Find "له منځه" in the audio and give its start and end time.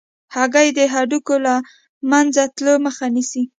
1.45-2.43